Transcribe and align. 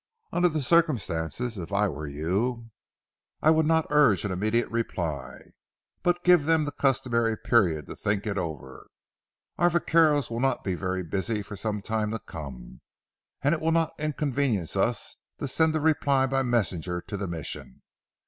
Under 0.31 0.49
the 0.49 0.63
circumstances, 0.63 1.59
if 1.59 1.71
I 1.71 1.87
were 1.87 2.07
you, 2.07 2.71
I 3.39 3.51
would 3.51 3.67
not 3.67 3.85
urge 3.91 4.25
an 4.25 4.31
immediate 4.31 4.67
reply, 4.71 5.51
but 6.01 6.23
give 6.23 6.45
them 6.45 6.65
the 6.65 6.71
customary 6.71 7.37
period 7.37 7.85
to 7.85 7.95
think 7.95 8.25
it 8.25 8.35
over. 8.35 8.87
Our 9.59 9.69
vaqueros 9.69 10.31
will 10.31 10.39
not 10.39 10.63
be 10.63 10.73
very 10.73 11.03
busy 11.03 11.43
for 11.43 11.55
some 11.55 11.83
time 11.83 12.09
to 12.13 12.17
come, 12.19 12.81
and 13.43 13.53
it 13.53 13.61
will 13.61 13.71
not 13.71 13.93
inconvenience 13.99 14.75
us 14.75 15.17
to 15.37 15.47
send 15.47 15.75
a 15.75 15.79
reply 15.79 16.25
by 16.25 16.41
messenger 16.41 16.99
to 17.01 17.15
the 17.15 17.27
Mission. 17.27 17.83